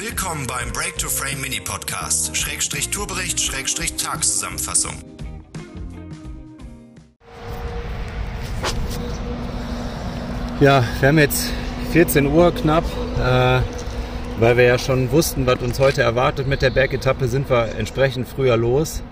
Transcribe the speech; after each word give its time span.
Willkommen 0.00 0.46
beim 0.46 0.70
Break 0.72 0.96
to 0.98 1.08
Frame 1.08 1.40
Mini 1.40 1.58
Podcast, 1.58 2.36
Schrägstrich 2.36 2.90
Tourbericht, 2.90 3.40
Schrägstrich 3.40 3.96
Tagszusammenfassung. 3.96 4.92
Ja, 10.60 10.84
wir 11.00 11.08
haben 11.08 11.18
jetzt 11.18 11.50
14 11.90 12.26
Uhr 12.26 12.54
knapp. 12.54 12.84
Äh, 13.18 13.60
weil 14.38 14.56
wir 14.56 14.64
ja 14.64 14.78
schon 14.78 15.10
wussten, 15.10 15.48
was 15.48 15.60
uns 15.62 15.80
heute 15.80 16.02
erwartet 16.02 16.46
mit 16.46 16.62
der 16.62 16.70
Bergetappe, 16.70 17.26
sind 17.26 17.50
wir 17.50 17.74
entsprechend 17.74 18.28
früher 18.28 18.56
los. 18.56 19.02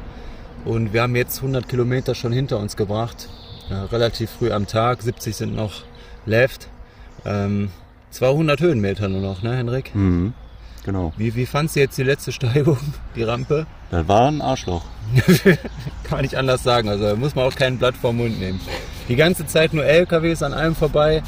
Und 0.64 0.92
wir 0.92 1.02
haben 1.02 1.16
jetzt 1.16 1.38
100 1.38 1.68
Kilometer 1.68 2.14
schon 2.14 2.30
hinter 2.30 2.60
uns 2.60 2.76
gebracht. 2.76 3.28
Ja, 3.68 3.86
relativ 3.86 4.30
früh 4.30 4.52
am 4.52 4.68
Tag, 4.68 5.02
70 5.02 5.34
sind 5.34 5.56
noch 5.56 5.82
left. 6.26 6.68
Ähm, 7.24 7.70
200 8.10 8.60
Höhenmeter 8.60 9.08
nur 9.08 9.20
noch, 9.20 9.42
ne, 9.42 9.56
Henrik? 9.56 9.92
Mhm, 9.96 10.32
genau. 10.86 11.12
Wie, 11.18 11.34
wie 11.34 11.44
fandst 11.44 11.76
du 11.76 11.80
jetzt 11.80 11.98
die 11.98 12.02
letzte 12.04 12.32
Steigung, 12.32 12.78
die 13.14 13.22
Rampe? 13.24 13.66
Das 13.90 14.08
war 14.08 14.28
ein 14.28 14.40
Arschloch. 14.40 14.84
Kann 15.44 15.58
man 16.12 16.22
nicht 16.22 16.36
anders 16.36 16.62
sagen. 16.62 16.88
Also 16.88 17.04
da 17.04 17.14
muss 17.16 17.34
man 17.34 17.44
auch 17.44 17.54
kein 17.54 17.76
Blatt 17.78 17.94
vom 17.96 18.16
Mund 18.16 18.40
nehmen. 18.40 18.60
Die 19.08 19.16
ganze 19.16 19.46
Zeit 19.46 19.74
nur 19.74 19.84
LKWs 19.84 20.42
an 20.42 20.54
einem 20.54 20.74
vorbei. 20.74 21.22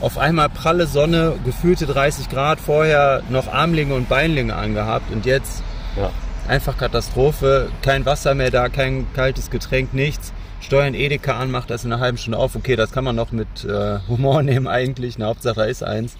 Auf 0.00 0.16
einmal 0.16 0.48
pralle 0.48 0.86
Sonne, 0.86 1.34
gefühlte 1.44 1.86
30 1.86 2.28
Grad, 2.28 2.60
vorher 2.60 3.22
noch 3.30 3.52
Armlinge 3.52 3.94
und 3.94 4.08
Beinlinge 4.08 4.54
angehabt 4.54 5.10
und 5.12 5.26
jetzt 5.26 5.62
Ja. 5.96 6.10
einfach 6.46 6.78
Katastrophe. 6.78 7.68
Kein 7.82 8.06
Wasser 8.06 8.34
mehr 8.36 8.52
da, 8.52 8.68
kein 8.68 9.06
kaltes 9.14 9.50
Getränk, 9.50 9.92
nichts. 9.94 10.32
Steuern 10.60 10.94
Edeka 10.94 11.38
an, 11.38 11.50
macht 11.50 11.70
das 11.70 11.84
in 11.84 11.92
einer 11.92 12.00
halben 12.00 12.16
Stunde 12.18 12.38
auf. 12.38 12.54
Okay, 12.54 12.76
das 12.76 12.92
kann 12.92 13.04
man 13.04 13.16
noch 13.16 13.32
mit 13.32 13.64
äh, 13.64 13.98
Humor 14.08 14.42
nehmen 14.44 14.68
eigentlich. 14.68 15.16
Eine 15.16 15.26
Hauptsache 15.26 15.54
da 15.56 15.64
ist 15.64 15.82
eins. 15.82 16.16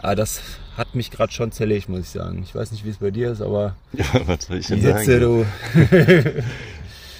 Aber 0.00 0.14
das 0.14 0.40
hat 0.76 0.94
mich 0.94 1.10
gerade 1.10 1.32
schon 1.32 1.52
zerlegt, 1.52 1.88
muss 1.88 2.00
ich 2.00 2.08
sagen. 2.10 2.42
Ich 2.42 2.54
weiß 2.54 2.72
nicht, 2.72 2.84
wie 2.84 2.90
es 2.90 2.98
bei 2.98 3.10
dir 3.10 3.32
ist, 3.32 3.42
aber 3.42 3.76
Ja, 3.92 4.04
was 4.26 4.46
soll 4.46 4.58
ich 4.58 4.66
die 4.66 4.80
denn 4.80 4.96
Hitze, 4.96 5.20
sagen? 5.20 5.46
du. 5.84 6.42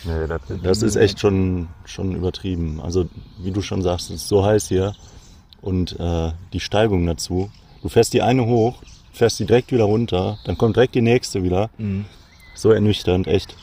Nee, 0.04 0.26
das, 0.26 0.40
das 0.64 0.82
ist 0.82 0.96
echt 0.96 1.20
schon, 1.20 1.68
schon 1.84 2.16
übertrieben. 2.16 2.80
Also, 2.80 3.08
wie 3.38 3.52
du 3.52 3.62
schon 3.62 3.82
sagst, 3.82 4.10
es 4.10 4.16
ist 4.22 4.28
so 4.28 4.44
heiß 4.44 4.66
hier. 4.66 4.96
Und 5.60 5.98
äh, 6.00 6.32
die 6.52 6.58
Steigung 6.58 7.06
dazu. 7.06 7.52
Du 7.82 7.88
fährst 7.88 8.12
die 8.12 8.20
eine 8.20 8.44
hoch, 8.46 8.82
fährst 9.12 9.38
die 9.38 9.44
direkt 9.46 9.70
wieder 9.70 9.84
runter, 9.84 10.38
dann 10.44 10.58
kommt 10.58 10.74
direkt 10.74 10.96
die 10.96 11.02
nächste 11.02 11.44
wieder. 11.44 11.70
Mhm. 11.78 12.04
So 12.56 12.72
ernüchternd, 12.72 13.28
echt. 13.28 13.56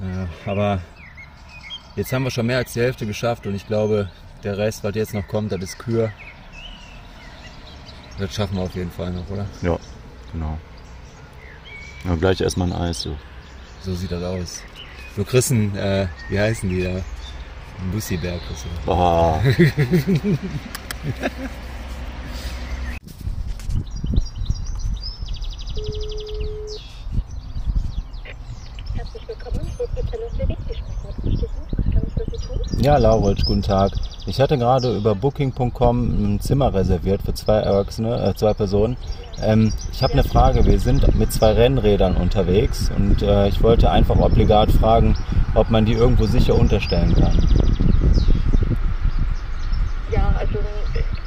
Ja, 0.00 0.28
aber 0.50 0.80
jetzt 1.94 2.10
haben 2.14 2.24
wir 2.24 2.30
schon 2.30 2.46
mehr 2.46 2.56
als 2.58 2.72
die 2.72 2.80
Hälfte 2.80 3.04
geschafft 3.04 3.46
und 3.46 3.54
ich 3.54 3.66
glaube, 3.66 4.08
der 4.44 4.56
Rest, 4.56 4.82
was 4.82 4.94
jetzt 4.94 5.12
noch 5.12 5.26
kommt, 5.28 5.52
das 5.52 5.62
ist 5.62 5.78
Kür. 5.78 6.10
Das 8.18 8.34
schaffen 8.34 8.56
wir 8.56 8.62
auf 8.62 8.74
jeden 8.74 8.90
Fall 8.90 9.10
noch, 9.10 9.28
oder? 9.28 9.46
Ja, 9.62 9.78
genau. 10.32 10.58
Ja, 12.04 12.14
gleich 12.14 12.40
erstmal 12.40 12.72
ein 12.72 12.78
Eis. 12.80 13.02
So. 13.02 13.16
So 13.82 13.94
sieht 13.94 14.10
das 14.12 14.22
aus. 14.22 14.62
Du 15.16 15.24
kriegst 15.24 15.50
einen, 15.50 15.74
äh, 15.76 16.06
wie 16.28 16.38
heißen 16.40 16.68
die 16.68 16.82
da? 16.82 16.90
Ein 16.90 17.90
Bussiberg 17.92 18.40
kriegst 18.46 18.64
du. 18.86 18.90
Ah, 18.92 19.40
Herzlich 28.94 29.28
willkommen. 29.28 29.60
Ich 29.66 29.76
bin 29.76 29.86
Hotel 29.96 30.30
City. 30.30 30.56
Ich 30.70 30.78
spreche 30.78 30.84
mit 30.84 31.38
Christine. 31.38 31.48
Was 31.76 31.84
kann 31.92 32.02
ich 32.06 32.12
für 32.14 32.24
Sie 32.30 32.46
tun? 32.46 32.60
Ja, 32.78 32.98
Lauritsch, 32.98 33.44
guten 33.46 33.62
Tag. 33.62 33.92
Ich 34.26 34.38
hatte 34.38 34.58
gerade 34.58 34.94
über 34.96 35.14
Booking.com 35.14 36.34
ein 36.34 36.40
Zimmer 36.40 36.74
reserviert 36.74 37.22
für 37.22 37.32
zwei 37.32 37.56
Erwachsene, 37.56 38.22
äh, 38.22 38.34
zwei 38.34 38.52
Personen. 38.52 38.98
Ähm, 39.42 39.72
ich 39.92 40.02
habe 40.02 40.12
eine 40.12 40.24
Frage. 40.24 40.64
Wir 40.66 40.78
sind 40.78 41.14
mit 41.18 41.32
zwei 41.32 41.52
Rennrädern 41.52 42.16
unterwegs 42.16 42.90
und 42.94 43.22
äh, 43.22 43.48
ich 43.48 43.62
wollte 43.62 43.90
einfach 43.90 44.18
obligat 44.18 44.70
fragen, 44.72 45.16
ob 45.54 45.70
man 45.70 45.86
die 45.86 45.94
irgendwo 45.94 46.26
sicher 46.26 46.54
unterstellen 46.54 47.14
kann. 47.14 47.48
Ja, 50.12 50.34
also 50.38 50.58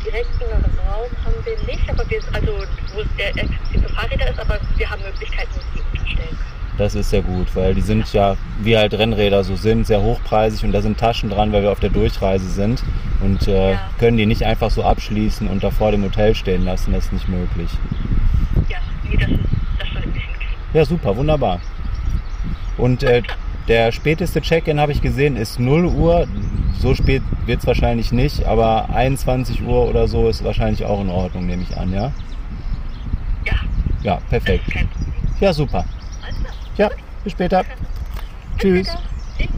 direkten 0.03 0.43
Raum 0.87 1.09
haben 1.25 1.45
wir 1.45 1.73
nicht, 1.73 1.89
aber 1.89 2.07
wir, 2.09 2.21
also 2.31 2.51
wo 2.93 3.01
es 3.01 3.07
der 3.17 3.29
exklusive 3.29 3.89
Fahrräder 3.89 4.29
ist, 4.29 4.39
aber 4.39 4.59
wir 4.77 4.89
haben 4.89 5.01
Möglichkeiten, 5.01 5.59
die 5.75 5.97
unterstellen. 5.97 6.37
Das 6.79 6.95
ist 6.95 7.09
sehr 7.09 7.21
gut, 7.21 7.53
weil 7.55 7.75
die 7.75 7.81
sind 7.81 8.11
ja, 8.13 8.37
wie 8.61 8.77
halt 8.77 8.93
Rennräder 8.93 9.43
so 9.43 9.55
sind, 9.57 9.85
sehr 9.85 10.01
hochpreisig 10.01 10.63
und 10.63 10.71
da 10.71 10.81
sind 10.81 10.97
Taschen 10.97 11.29
dran, 11.29 11.51
weil 11.51 11.61
wir 11.61 11.71
auf 11.73 11.81
der 11.81 11.89
Durchreise 11.89 12.49
sind 12.49 12.81
und 13.19 13.47
äh, 13.49 13.73
Ja. 13.73 13.79
können 13.99 14.15
die 14.17 14.25
nicht 14.25 14.43
einfach 14.43 14.71
so 14.71 14.81
abschließen 14.83 15.47
und 15.49 15.61
da 15.61 15.71
vor 15.71 15.91
dem 15.91 16.03
Hotel 16.05 16.33
stehen 16.35 16.63
lassen. 16.63 16.93
Das 16.93 17.05
ist 17.05 17.13
nicht 17.13 17.27
möglich. 17.27 17.69
Ja, 18.69 18.77
nee, 19.03 19.17
das, 19.17 19.29
ist, 19.29 19.39
das 19.77 19.89
sollten 19.93 20.13
wir 20.13 20.21
hinkriegen. 20.21 20.53
Ja, 20.73 20.85
super, 20.85 21.17
wunderbar. 21.17 21.59
Und 22.77 23.03
äh, 23.03 23.23
der 23.67 23.91
späteste 23.91 24.39
Check-in, 24.41 24.79
habe 24.79 24.93
ich 24.93 25.01
gesehen, 25.01 25.35
ist 25.35 25.59
0 25.59 25.83
Uhr. 25.85 26.27
So 26.79 26.95
spät 26.95 27.21
wird 27.45 27.59
es 27.59 27.67
wahrscheinlich 27.67 28.13
nicht, 28.13 28.45
aber 28.45 28.89
21 28.89 29.61
Uhr 29.63 29.85
oder 29.89 30.07
so 30.07 30.29
ist 30.29 30.45
wahrscheinlich 30.45 30.85
auch 30.85 31.01
in 31.01 31.09
Ordnung, 31.09 31.45
nehme 31.45 31.61
ich 31.69 31.75
an, 31.77 31.91
ja? 31.91 32.13
Ja, 33.45 33.53
Ja, 34.01 34.19
perfekt. 34.29 34.63
Ja, 35.41 35.51
super. 35.51 35.83
Ja, 36.79 36.89
bis 37.25 37.33
später. 37.33 37.65
Tschüss. 38.57 38.87
Bis 38.87 38.87
später. 38.87 39.03
Tschüss. 39.37 39.49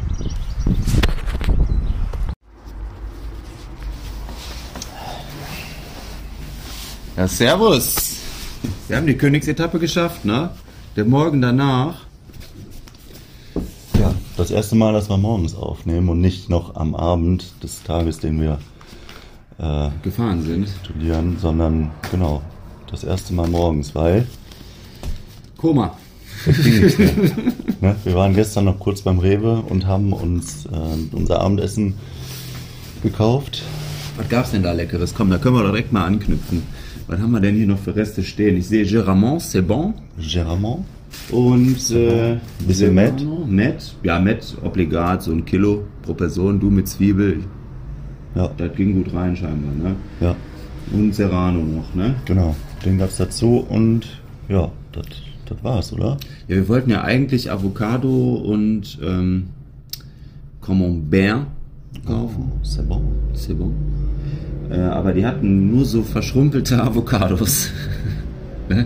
Ja, 7.15 7.27
servus. 7.27 8.15
Wir 8.87 8.97
haben 8.97 9.05
die 9.05 9.15
Königsetappe 9.15 9.77
geschafft, 9.77 10.25
ne? 10.25 10.49
Der 10.95 11.05
Morgen 11.05 11.43
danach. 11.43 12.07
ja, 13.99 14.11
das 14.35 14.49
erste 14.49 14.75
Mal, 14.75 14.93
dass 14.93 15.07
wir 15.07 15.17
morgens 15.17 15.53
aufnehmen 15.53 16.09
und 16.09 16.21
nicht 16.21 16.49
noch 16.49 16.75
am 16.75 16.95
Abend 16.95 17.53
des 17.61 17.83
Tages, 17.83 18.17
den 18.17 18.41
wir 18.41 18.57
äh, 19.59 19.91
Gefahren 20.01 20.41
sind. 20.41 20.67
studieren, 20.83 21.37
sondern 21.39 21.91
genau, 22.09 22.41
das 22.89 23.03
erste 23.03 23.35
Mal 23.35 23.47
morgens, 23.47 23.93
weil 23.93 24.25
Koma. 25.57 25.95
ne? 27.81 27.95
Wir 28.03 28.13
waren 28.15 28.33
gestern 28.33 28.65
noch 28.65 28.79
kurz 28.79 29.01
beim 29.01 29.19
Rewe 29.19 29.61
und 29.67 29.85
haben 29.85 30.13
uns 30.13 30.65
äh, 30.65 31.15
unser 31.15 31.41
Abendessen 31.41 31.95
gekauft. 33.03 33.63
Was 34.17 34.29
gab's 34.29 34.51
denn 34.51 34.63
da 34.63 34.71
Leckeres? 34.71 35.13
Komm, 35.15 35.29
da 35.29 35.37
können 35.37 35.55
wir 35.55 35.63
doch 35.63 35.71
direkt 35.71 35.91
mal 35.91 36.05
anknüpfen. 36.05 36.63
Was 37.07 37.19
haben 37.19 37.31
wir 37.31 37.39
denn 37.39 37.55
hier 37.55 37.67
noch 37.67 37.79
für 37.79 37.95
Reste 37.95 38.23
stehen? 38.23 38.57
Ich 38.57 38.67
sehe 38.67 38.85
Geramont, 38.85 39.41
c'est 39.41 39.61
bon. 39.61 39.93
Geramont. 40.17 40.85
Und 41.31 41.91
äh, 41.91 42.37
Bisschen 42.65 42.93
Met. 42.93 43.13
Met. 43.47 43.95
Ja, 44.03 44.19
Met, 44.19 44.55
obligat, 44.63 45.23
so 45.23 45.31
ein 45.31 45.43
Kilo 45.45 45.83
pro 46.03 46.13
Person. 46.13 46.59
Du 46.59 46.69
mit 46.69 46.87
Zwiebel. 46.87 47.39
Ja, 48.35 48.49
Das 48.57 48.73
ging 48.75 49.03
gut 49.03 49.13
rein 49.13 49.35
scheinbar, 49.35 49.73
ne? 49.73 49.95
ja, 50.21 50.35
Und 50.93 51.13
Serrano 51.13 51.59
noch, 51.59 51.93
ne? 51.93 52.15
genau. 52.25 52.55
Den 52.85 52.97
gab's 52.97 53.17
dazu 53.17 53.65
und 53.67 54.07
ja, 54.47 54.71
das 54.93 55.05
das 55.51 55.63
war's, 55.63 55.93
oder? 55.93 56.17
Ja, 56.47 56.55
wir 56.55 56.67
wollten 56.67 56.89
ja 56.89 57.01
eigentlich 57.03 57.51
Avocado 57.51 58.35
und 58.35 58.97
ähm, 59.03 59.47
Camembert 60.61 61.47
kaufen. 62.05 62.51
Oh, 62.53 62.59
c'est 62.63 62.87
bon. 62.87 63.01
C'est 63.33 63.53
bon. 63.53 63.73
Äh, 64.69 64.79
aber 64.79 65.13
die 65.13 65.25
hatten 65.25 65.71
nur 65.71 65.85
so 65.85 66.03
verschrumpelte 66.03 66.81
Avocados. 66.81 67.69
ne? 68.69 68.85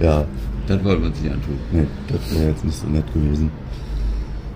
Ja, 0.00 0.24
Das 0.68 0.84
wollten 0.84 1.02
wir 1.02 1.08
uns 1.08 1.20
nicht 1.22 1.32
antun. 1.32 1.54
Nee, 1.72 1.86
das 2.08 2.38
wäre 2.38 2.50
jetzt 2.50 2.64
nicht 2.64 2.78
so 2.78 2.86
nett 2.88 3.04
gewesen. 3.14 3.50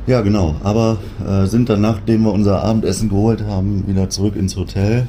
Ja, 0.07 0.21
genau. 0.21 0.57
Aber 0.63 0.99
äh, 1.27 1.47
sind 1.47 1.71
dann, 1.71 1.81
nachdem 1.81 2.25
wir 2.25 2.33
unser 2.33 2.63
Abendessen 2.63 3.09
geholt 3.09 3.43
haben, 3.45 3.87
wieder 3.87 4.11
zurück 4.11 4.37
ins 4.37 4.57
Hotel. 4.57 5.09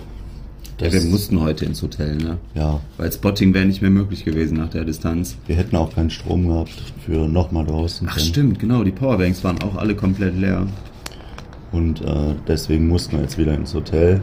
Ja, 0.81 0.91
wir 0.91 1.01
mussten 1.03 1.39
heute 1.39 1.65
ins 1.65 1.81
Hotel, 1.81 2.17
ne? 2.17 2.37
Ja, 2.55 2.81
Weil 2.97 3.11
Spotting 3.11 3.53
wäre 3.53 3.65
nicht 3.65 3.81
mehr 3.81 3.91
möglich 3.91 4.25
gewesen 4.25 4.57
nach 4.57 4.69
der 4.69 4.83
Distanz. 4.83 5.37
wir 5.47 5.55
hätten 5.55 5.75
auch 5.75 5.93
keinen 5.93 6.09
Strom 6.09 6.47
gehabt 6.47 6.71
für 7.05 7.27
nochmal 7.27 7.65
draußen. 7.65 8.07
Ach 8.09 8.15
können. 8.15 8.25
stimmt, 8.27 8.59
genau, 8.59 8.83
die 8.83 8.91
Powerbanks 8.91 9.43
waren 9.43 9.61
auch 9.61 9.75
alle 9.75 9.95
komplett 9.95 10.35
leer. 10.37 10.67
Und 11.71 12.01
äh, 12.01 12.35
deswegen 12.47 12.87
mussten 12.87 13.13
wir 13.13 13.21
jetzt 13.21 13.37
wieder 13.37 13.53
ins 13.55 13.73
Hotel. 13.73 14.21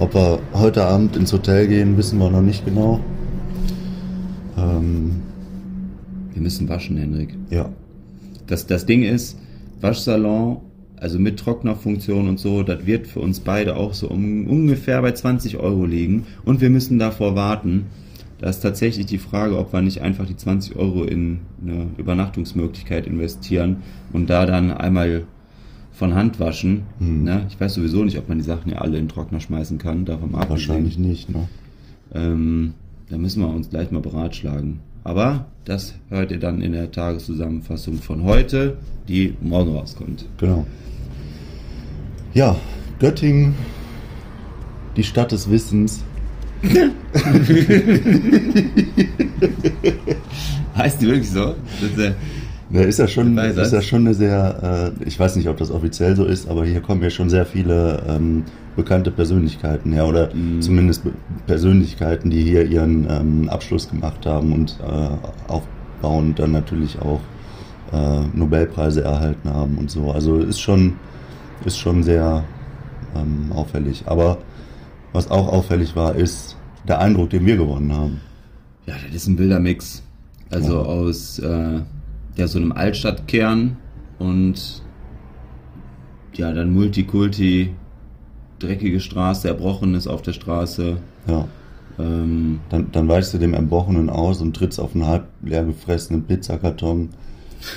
Ob 0.00 0.14
wir 0.14 0.40
heute 0.54 0.84
Abend 0.84 1.16
ins 1.16 1.32
Hotel 1.32 1.68
gehen, 1.68 1.96
wissen 1.96 2.18
wir 2.18 2.30
noch 2.30 2.42
nicht 2.42 2.64
genau. 2.64 2.98
Ähm, 4.56 5.22
Wir 6.32 6.42
müssen 6.42 6.68
waschen, 6.68 6.96
Henrik. 6.96 7.34
ja, 7.50 7.68
Das, 8.46 8.66
das 8.66 8.86
Ding 8.86 9.02
ist, 9.02 9.38
Waschsalon, 9.80 10.58
also 11.04 11.18
mit 11.18 11.38
Trocknerfunktion 11.38 12.28
und 12.28 12.40
so, 12.40 12.62
das 12.62 12.86
wird 12.86 13.06
für 13.06 13.20
uns 13.20 13.40
beide 13.40 13.76
auch 13.76 13.92
so 13.92 14.08
um, 14.08 14.46
ungefähr 14.46 15.02
bei 15.02 15.12
20 15.12 15.58
Euro 15.58 15.84
liegen. 15.84 16.24
Und 16.46 16.62
wir 16.62 16.70
müssen 16.70 16.98
davor 16.98 17.36
warten. 17.36 17.88
Da 18.38 18.48
ist 18.48 18.60
tatsächlich 18.60 19.04
die 19.04 19.18
Frage, 19.18 19.58
ob 19.58 19.74
wir 19.74 19.82
nicht 19.82 20.00
einfach 20.00 20.24
die 20.26 20.36
20 20.36 20.76
Euro 20.76 21.04
in 21.04 21.40
eine 21.62 21.88
Übernachtungsmöglichkeit 21.98 23.06
investieren 23.06 23.82
und 24.14 24.30
da 24.30 24.46
dann 24.46 24.70
einmal 24.70 25.24
von 25.92 26.14
Hand 26.14 26.40
waschen. 26.40 26.84
Ne? 26.98 27.46
Ich 27.50 27.60
weiß 27.60 27.74
sowieso 27.74 28.02
nicht, 28.02 28.16
ob 28.16 28.30
man 28.30 28.38
die 28.38 28.44
Sachen 28.44 28.72
ja 28.72 28.78
alle 28.78 28.96
in 28.96 29.04
den 29.04 29.08
Trockner 29.10 29.40
schmeißen 29.40 29.76
kann. 29.76 30.06
Davon 30.06 30.32
mal 30.32 30.38
abgesehen. 30.40 30.68
wahrscheinlich 30.68 30.98
nicht. 30.98 31.28
Ne? 31.28 31.48
Ähm, 32.14 32.72
Da 33.10 33.18
müssen 33.18 33.42
wir 33.42 33.48
uns 33.48 33.68
gleich 33.68 33.90
mal 33.90 34.00
beratschlagen. 34.00 34.80
Aber 35.04 35.44
das 35.66 35.94
hört 36.08 36.30
ihr 36.30 36.38
dann 36.40 36.62
in 36.62 36.72
der 36.72 36.90
Tageszusammenfassung 36.90 37.96
von 37.98 38.24
heute, 38.24 38.78
die 39.06 39.34
morgen 39.42 39.76
rauskommt. 39.76 40.24
Genau. 40.38 40.66
Ja, 42.34 42.56
Göttingen, 42.98 43.54
die 44.96 45.04
Stadt 45.04 45.30
des 45.30 45.48
Wissens. 45.48 46.02
Heißt 50.76 51.00
die 51.00 51.06
wirklich 51.06 51.30
so? 51.30 51.54
Das 51.80 51.90
ist, 51.90 51.98
äh, 51.98 52.12
Da 52.72 52.80
ist 52.80 52.98
ja 52.98 53.06
schon, 53.06 53.36
das? 53.36 53.56
ist 53.56 53.72
ja 53.72 53.80
schon 53.82 54.00
eine 54.00 54.14
sehr, 54.14 54.92
äh, 55.00 55.04
ich 55.06 55.20
weiß 55.20 55.36
nicht, 55.36 55.48
ob 55.48 55.58
das 55.58 55.70
offiziell 55.70 56.16
so 56.16 56.24
ist, 56.24 56.48
aber 56.48 56.64
hier 56.64 56.80
kommen 56.80 57.00
ja 57.04 57.10
schon 57.10 57.30
sehr 57.30 57.46
viele 57.46 58.02
ähm, 58.08 58.42
bekannte 58.74 59.12
Persönlichkeiten 59.12 59.92
her 59.92 60.06
oder 60.08 60.30
zumindest 60.58 61.04
Be 61.04 61.12
Persönlichkeiten, 61.46 62.30
die 62.30 62.42
hier 62.42 62.66
ihren 62.66 63.06
ähm, 63.08 63.48
Abschluss 63.48 63.88
gemacht 63.88 64.26
haben 64.26 64.52
und 64.52 64.76
äh, 64.82 65.08
aufbauend 65.52 66.40
dann 66.40 66.50
natürlich 66.50 66.98
auch 66.98 67.20
äh, 67.92 68.22
Nobelpreise 68.36 69.04
erhalten 69.04 69.48
haben 69.50 69.78
und 69.78 69.88
so. 69.88 70.10
Also 70.10 70.38
ist 70.38 70.58
schon, 70.60 70.94
ist 71.64 71.78
schon 71.78 72.02
sehr 72.02 72.44
ähm, 73.16 73.52
auffällig. 73.52 74.04
Aber 74.06 74.38
was 75.12 75.30
auch 75.30 75.48
auffällig 75.48 75.94
war, 75.96 76.14
ist 76.14 76.56
der 76.88 77.00
Eindruck, 77.00 77.30
den 77.30 77.46
wir 77.46 77.56
gewonnen 77.56 77.92
haben. 77.92 78.20
ja, 78.86 78.94
das 79.06 79.14
ist 79.22 79.28
ein 79.28 79.38
wilder 79.38 79.60
Mix. 79.60 80.02
Also 80.50 80.74
Ja. 80.74 80.82
aus 80.82 81.38
äh, 81.38 81.80
ja, 82.36 82.46
so 82.46 82.58
einem 82.58 82.72
Altstadtkern 82.72 83.76
und 84.18 84.82
ja, 86.34 86.52
dann 86.52 86.72
Multikulti, 86.72 87.70
dreckige 88.58 89.00
Straße, 89.00 89.48
Erbrochenes 89.48 90.06
auf 90.06 90.22
der 90.22 90.32
Straße. 90.32 90.96
Ja. 91.28 91.46
Ähm, 91.98 92.58
Dann, 92.70 92.90
dann 92.90 93.06
weichst 93.08 93.32
du 93.34 93.38
dem 93.38 93.54
Erbrochenen 93.54 94.10
aus 94.10 94.40
und 94.40 94.54
trittst 94.56 94.80
auf 94.80 94.94
einen 94.94 95.06
halb 95.06 95.28
leer 95.42 95.64
gefressenen 95.64 96.24
Pizzakarton. 96.24 97.10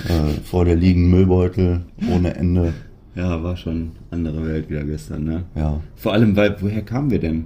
Äh, 0.09 0.41
vor 0.43 0.65
dir 0.65 0.75
liegen 0.75 1.09
Müllbeutel 1.11 1.85
ohne 2.11 2.35
Ende. 2.35 2.73
Ja, 3.17 3.41
war 3.43 3.57
schon 3.57 3.91
andere 4.11 4.45
Welt 4.47 4.69
wieder 4.69 4.83
gestern, 4.83 5.23
ne? 5.23 5.43
Ja, 5.55 5.79
Vor 5.95 6.13
allem, 6.13 6.35
weil, 6.35 6.55
woher 6.61 6.81
kamen 6.83 7.09
wir 7.11 7.19
denn? 7.19 7.45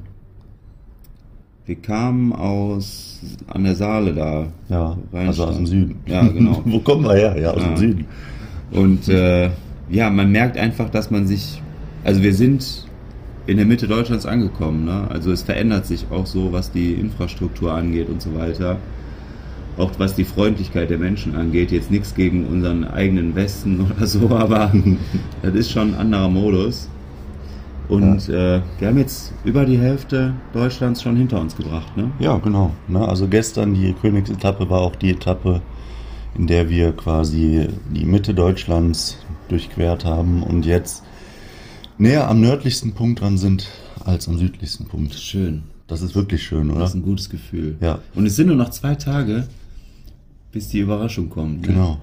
Wir 1.65 1.75
kamen 1.75 2.33
aus, 2.33 3.21
an 3.47 3.63
der 3.63 3.75
Saale 3.75 4.13
da. 4.13 4.47
ja, 4.69 4.97
also 5.13 5.45
aus 5.45 5.56
dem 5.57 5.68
Süden. 5.68 5.95
Ja, 6.07 6.27
genau. 6.27 6.62
Wo 6.65 6.79
kommen 6.79 7.03
wir 7.06 7.13
her? 7.13 7.38
Ja, 7.39 7.51
aus 7.51 7.62
Ja. 7.62 7.68
dem 7.69 7.77
Süden. 7.77 8.06
Und 8.71 9.07
äh, 9.09 9.50
ja, 9.89 10.09
man 10.09 10.31
merkt 10.31 10.57
einfach, 10.57 10.89
dass 10.89 11.12
man 11.12 11.27
sich, 11.27 11.62
also 12.03 12.21
wir 12.23 12.33
sind 12.33 12.88
in 13.47 13.57
der 13.57 13.65
Mitte 13.65 13.88
Deutschlands 13.88 14.25
angekommen. 14.25 14.85
Ne? 14.85 15.07
Also 15.09 15.31
es 15.31 15.44
verändert 15.44 15.85
sich 15.85 16.06
auch 16.12 16.25
so, 16.25 16.51
was 16.51 16.71
die 16.71 16.94
Infrastruktur 16.94 17.73
angeht 17.73 18.09
und 18.09 18.21
so 18.21 18.33
weiter. 18.35 18.77
Auch 19.81 19.92
was 19.98 20.13
die 20.13 20.25
Freundlichkeit 20.25 20.92
der 20.92 21.00
Menschen 21.00 21.36
angeht. 21.36 21.72
Jetzt 21.72 21.89
nichts 21.89 22.13
gegen 22.13 22.45
unseren 22.45 22.83
eigenen 22.83 23.33
Westen 23.33 23.81
oder 23.98 24.06
so, 24.06 24.30
aber 24.30 24.72
das 25.42 25.56
ist 25.56 25.72
schon 25.72 25.95
ein 25.95 26.00
anderer 26.00 26.30
Modus. 26.30 26.88
Und 27.89 28.30
äh, 28.30 28.62
wir 28.80 28.88
haben 28.88 29.00
jetzt 29.00 29.33
über 29.44 29.66
die 29.66 29.80
Hälfte 29.80 30.33
Deutschlands 30.54 31.01
schon 31.01 31.16
hinter 31.16 31.42
uns 31.42 31.57
gebracht. 31.57 31.98
Ne? 31.98 32.12
Ja, 32.19 32.38
genau. 32.38 32.72
Ne? 32.88 33.06
Also 33.06 33.28
gestern 33.28 33.74
die 33.74 33.94
Königsetappe 33.94 34.69
war 34.69 34.81
auch 34.81 34.95
die 34.95 35.10
Etappe, 35.10 35.62
in 36.38 36.45
der 36.45 36.69
wir 36.69 36.94
quasi 36.94 37.68
die 37.94 38.06
Mitte 38.06 38.33
Deutschlands 38.36 39.18
durchquert 39.50 40.06
haben 40.06 40.44
und 40.44 40.66
jetzt 40.66 41.04
näher 41.98 42.30
am 42.30 42.39
nördlichsten 42.39 42.94
Punkt 42.94 43.19
dran 43.19 43.38
sind 43.38 43.68
als 44.06 44.30
am 44.30 44.38
südlichsten 44.38 44.86
Punkt. 44.86 45.16
Schön. 45.16 45.63
Das 45.88 46.01
ist 46.01 46.16
wirklich 46.16 46.44
schön, 46.44 46.69
oder? 46.72 46.80
Das 46.80 46.92
ist 46.92 46.95
ein 46.95 47.04
gutes 47.04 47.30
Gefühl. 47.30 47.75
Ja. 47.81 48.00
Und 48.16 48.25
es 48.25 48.38
sind 48.38 48.48
nur 48.48 48.56
noch 48.56 48.69
zwei 48.69 48.95
Tage, 48.95 49.50
bis 50.51 50.69
die 50.69 50.80
Überraschung 50.80 51.30
kommt. 51.30 51.62
Ne? 51.62 51.68
Genau. 51.68 51.98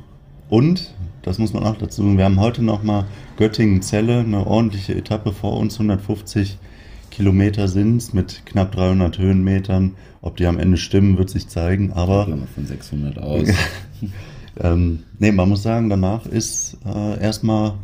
Und, 0.48 0.94
das 1.22 1.38
muss 1.38 1.52
man 1.52 1.64
auch 1.64 1.76
dazu 1.76 2.02
sagen, 2.02 2.16
wir 2.16 2.24
haben 2.24 2.40
heute 2.40 2.62
nochmal 2.62 3.04
Göttingen-Zelle, 3.36 4.20
eine 4.20 4.46
ordentliche 4.46 4.94
Etappe 4.94 5.32
vor 5.32 5.58
uns, 5.58 5.74
150 5.74 6.58
Kilometer 7.10 7.68
sind's 7.68 8.12
mit 8.12 8.46
knapp 8.46 8.72
300 8.72 9.18
Höhenmetern. 9.18 9.94
Ob 10.22 10.36
die 10.36 10.46
am 10.46 10.58
Ende 10.58 10.76
stimmen, 10.76 11.18
wird 11.18 11.30
sich 11.30 11.48
zeigen, 11.48 11.92
aber 11.92 12.26
Gehen 12.26 12.40
wir 12.40 12.46
von 12.46 12.66
600 12.66 13.18
aus. 13.18 13.48
ähm, 14.60 15.00
nee, 15.18 15.32
man 15.32 15.48
muss 15.48 15.62
sagen, 15.62 15.90
danach 15.90 16.26
ist 16.26 16.78
äh, 16.86 17.20
erstmal, 17.20 17.74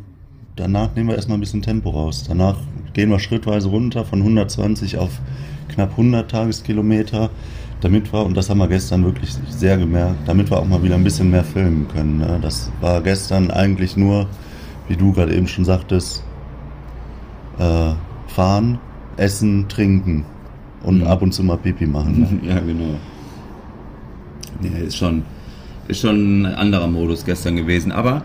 danach 0.57 0.95
nehmen 0.95 1.09
wir 1.09 1.17
erstmal 1.17 1.37
ein 1.37 1.41
bisschen 1.41 1.63
Tempo 1.63 1.91
raus. 1.91 2.25
Danach 2.27 2.57
gehen 2.93 3.11
wir 3.11 3.19
schrittweise 3.19 3.69
runter 3.69 4.05
von 4.05 4.21
120 4.21 4.99
auf 4.99 5.21
knapp 5.69 5.91
100 5.91 6.31
Tageskilometer, 6.31 7.31
damit 7.85 8.11
wir, 8.15 8.25
und 8.25 8.35
das 8.35 8.49
haben 8.49 8.59
wir 8.59 8.69
gestern 8.69 9.05
wirklich 9.05 9.35
sehr 9.51 9.77
gemerkt, 9.77 10.27
damit 10.27 10.51
wir 10.51 10.59
auch 10.59 10.67
mal 10.67 10.83
wieder 10.83 10.95
ein 10.95 11.05
bisschen 11.05 11.31
mehr 11.31 11.45
filmen 11.45 11.87
können. 11.87 12.17
Ne? 12.17 12.39
Das 12.41 12.71
war 12.81 13.03
gestern 13.03 13.51
eigentlich 13.51 13.95
nur, 13.95 14.27
wie 14.89 14.97
du 14.97 15.13
gerade 15.13 15.35
eben 15.37 15.47
schon 15.47 15.67
sagtest, 15.67 16.25
äh, 17.59 17.93
fahren, 18.27 18.79
essen, 19.19 19.69
trinken 19.69 20.25
und 20.83 21.01
Mhm. 21.01 21.07
ab 21.07 21.21
und 21.21 21.33
zu 21.33 21.45
mal 21.45 21.59
Pipi 21.59 21.87
machen. 21.87 22.41
Ne? 22.43 22.49
ja, 22.55 22.59
genau. 22.61 22.95
Nee, 24.61 24.87
ist 24.87 24.97
schon, 24.97 25.23
ist 25.87 26.01
schon 26.01 26.43
ein 26.43 26.55
anderer 26.55 26.87
Modus 26.87 27.27
gestern 27.27 27.57
gewesen. 27.57 27.93
Aber 27.93 28.23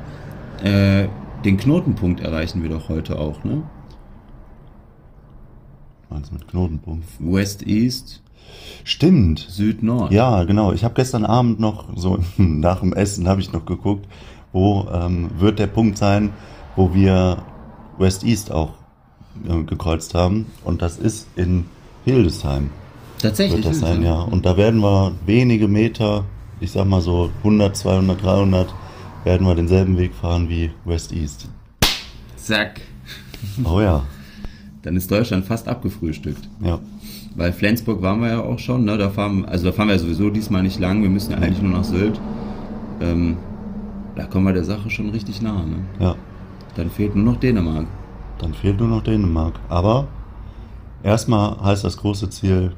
äh, 0.63 1.09
den 1.43 1.57
Knotenpunkt 1.57 2.21
erreichen 2.21 2.63
wir 2.63 2.69
doch 2.69 2.87
heute 2.87 3.19
auch, 3.19 3.43
ne? 3.43 3.63
Meinst 6.09 6.31
du 6.31 6.35
mit 6.35 6.47
Knotenpunkt? 6.47 7.05
West, 7.19 7.67
East, 7.67 8.21
Stimmt. 8.83 9.45
Süd, 9.49 9.83
Nord. 9.83 10.11
Ja, 10.11 10.43
genau. 10.45 10.71
Ich 10.71 10.83
habe 10.83 10.93
gestern 10.95 11.25
Abend 11.25 11.59
noch 11.59 11.85
so 11.95 12.19
nach 12.37 12.79
dem 12.81 12.93
Essen 12.93 13.27
habe 13.27 13.41
ich 13.41 13.51
noch 13.51 13.65
geguckt, 13.65 14.07
wo 14.51 14.87
ähm, 14.91 15.29
wird 15.37 15.59
der 15.59 15.67
Punkt 15.67 15.97
sein, 15.97 16.31
wo 16.75 16.93
wir 16.93 17.43
West 17.97 18.23
East 18.23 18.51
auch 18.51 18.71
äh, 19.47 19.63
gekreuzt 19.63 20.15
haben 20.15 20.47
und 20.63 20.81
das 20.81 20.97
ist 20.97 21.27
in 21.35 21.65
Hildesheim 22.05 22.69
Tatsächlich. 23.21 23.57
wird 23.63 23.73
das 23.73 23.79
sein, 23.81 24.01
ja. 24.01 24.21
Und 24.21 24.45
da 24.45 24.55
werden 24.57 24.79
wir 24.81 25.11
wenige 25.25 25.67
Meter, 25.67 26.23
ich 26.61 26.71
sag 26.71 26.85
mal 26.87 27.01
so 27.01 27.29
100, 27.39 27.75
200, 27.75 28.23
300, 28.23 28.73
werden 29.25 29.45
wir 29.45 29.55
denselben 29.55 29.97
Weg 29.97 30.13
fahren 30.15 30.47
wie 30.49 30.71
West 30.85 31.11
East. 31.11 31.47
Zack. 32.37 32.81
Oh 33.63 33.79
ja, 33.81 34.03
Dann 34.81 34.95
ist 34.95 35.11
Deutschland 35.11 35.45
fast 35.45 35.67
abgefrühstückt. 35.67 36.49
ja, 36.63 36.79
Weil 37.39 37.53
Flensburg 37.53 38.01
waren 38.01 38.19
wir 38.19 38.27
ja 38.27 38.41
auch 38.41 38.59
schon, 38.59 38.83
ne? 38.83 38.97
Da 38.97 39.09
fahren, 39.09 39.45
also 39.45 39.67
da 39.67 39.71
fahren 39.71 39.87
wir 39.87 39.97
sowieso 39.97 40.29
diesmal 40.29 40.61
nicht 40.61 40.77
lang, 40.77 41.01
wir 41.01 41.09
müssen 41.09 41.31
ja 41.31 41.37
eigentlich 41.37 41.61
nur 41.61 41.71
nach 41.71 41.85
Sylt. 41.85 42.19
Ähm, 42.99 43.37
da 44.17 44.25
kommen 44.25 44.45
wir 44.45 44.51
der 44.51 44.65
Sache 44.65 44.89
schon 44.89 45.09
richtig 45.09 45.41
nah, 45.41 45.63
ne? 45.63 45.77
ja. 45.99 46.15
Dann 46.75 46.89
fehlt 46.89 47.15
nur 47.15 47.23
noch 47.23 47.39
Dänemark. 47.39 47.87
Dann 48.39 48.53
fehlt 48.53 48.77
nur 48.77 48.89
noch 48.89 49.03
Dänemark. 49.03 49.53
Aber 49.69 50.09
erstmal 51.01 51.57
heißt 51.63 51.85
das 51.85 51.95
große 51.95 52.29
Ziel 52.29 52.73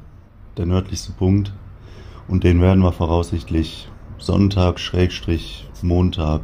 der 0.56 0.66
nördlichste 0.66 1.10
Punkt. 1.10 1.52
Und 2.28 2.44
den 2.44 2.60
werden 2.60 2.84
wir 2.84 2.92
voraussichtlich 2.92 3.88
Sonntag, 4.18 4.78
Schrägstrich, 4.78 5.68
Montag, 5.82 6.42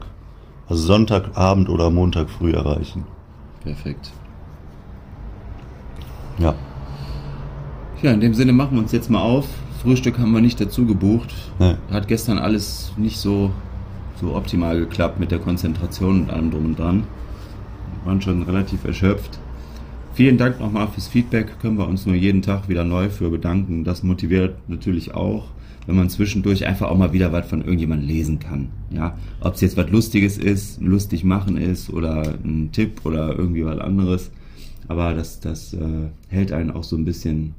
also 0.68 0.82
Sonntagabend 0.84 1.68
oder 1.68 1.90
Montag 1.90 2.28
früh 2.30 2.50
erreichen. 2.50 3.04
Perfekt. 3.62 4.10
Ja, 6.38 6.56
Ja, 8.00 8.12
in 8.12 8.20
dem 8.20 8.34
Sinne 8.34 8.52
machen 8.52 8.76
wir 8.76 8.82
uns 8.82 8.92
jetzt 8.92 9.10
mal 9.10 9.20
auf. 9.20 9.48
Frühstück 9.82 10.18
haben 10.18 10.32
wir 10.32 10.40
nicht 10.40 10.60
dazu 10.60 10.86
gebucht. 10.86 11.34
Nee. 11.58 11.74
Hat 11.90 12.06
gestern 12.06 12.38
alles 12.38 12.92
nicht 12.96 13.18
so, 13.18 13.50
so 14.20 14.36
optimal 14.36 14.78
geklappt 14.78 15.18
mit 15.18 15.32
der 15.32 15.40
Konzentration 15.40 16.22
und 16.22 16.30
allem 16.30 16.50
drum 16.52 16.64
und 16.66 16.78
dran. 16.78 17.04
Wir 18.02 18.06
waren 18.06 18.22
schon 18.22 18.42
relativ 18.44 18.84
erschöpft. 18.84 19.40
Vielen 20.14 20.38
Dank 20.38 20.60
nochmal 20.60 20.86
fürs 20.88 21.08
Feedback. 21.08 21.60
Können 21.60 21.76
wir 21.76 21.88
uns 21.88 22.06
nur 22.06 22.14
jeden 22.14 22.42
Tag 22.42 22.68
wieder 22.68 22.84
neu 22.84 23.08
für 23.08 23.30
bedanken. 23.30 23.82
Das 23.82 24.04
motiviert 24.04 24.56
natürlich 24.68 25.14
auch, 25.14 25.46
wenn 25.86 25.96
man 25.96 26.08
zwischendurch 26.08 26.66
einfach 26.66 26.88
auch 26.90 26.96
mal 26.96 27.12
wieder 27.12 27.32
was 27.32 27.48
von 27.48 27.62
irgendjemandem 27.62 28.06
lesen 28.06 28.38
kann. 28.38 28.68
Ja, 28.90 29.16
ob 29.40 29.54
es 29.54 29.60
jetzt 29.60 29.76
was 29.76 29.90
Lustiges 29.90 30.38
ist, 30.38 30.80
lustig 30.80 31.24
machen 31.24 31.56
ist 31.56 31.90
oder 31.92 32.34
ein 32.44 32.70
Tipp 32.70 33.00
oder 33.04 33.36
irgendwie 33.36 33.64
was 33.64 33.78
anderes. 33.78 34.30
Aber 34.86 35.14
das, 35.14 35.40
das 35.40 35.74
äh, 35.74 36.08
hält 36.28 36.52
einen 36.52 36.70
auch 36.70 36.84
so 36.84 36.96
ein 36.96 37.04
bisschen 37.04 37.54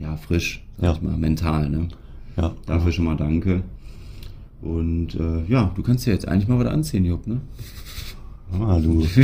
ja, 0.00 0.16
frisch, 0.16 0.64
sag 0.78 0.84
Ja. 0.86 0.92
ich 0.94 1.02
mal, 1.02 1.16
mental. 1.16 1.68
Ne? 1.70 1.88
ja. 2.36 2.52
Dafür 2.66 2.90
schon 2.92 3.04
mal 3.04 3.16
danke. 3.16 3.62
Und 4.62 5.14
äh, 5.14 5.44
ja, 5.48 5.70
du 5.74 5.82
kannst 5.82 6.06
ja 6.06 6.12
jetzt 6.12 6.26
eigentlich 6.28 6.48
mal 6.48 6.58
was 6.58 6.66
anziehen, 6.72 7.04
Jupp, 7.04 7.26
ne? 7.26 7.40
Ah, 8.52 8.78
du. 8.78 9.00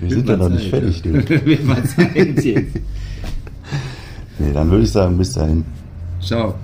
Wir 0.00 0.10
sind 0.10 0.28
ja 0.28 0.36
noch 0.36 0.48
nicht 0.48 0.68
fertig, 0.70 1.02
du. 1.02 1.24
Zeit 1.24 2.16
jetzt. 2.44 2.44
Nee, 4.38 4.52
dann 4.52 4.70
würde 4.70 4.82
ich 4.84 4.90
sagen, 4.90 5.16
bis 5.18 5.32
dahin. 5.34 5.64
Ciao. 6.20 6.54